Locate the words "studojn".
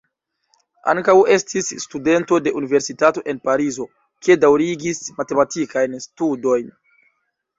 6.07-6.73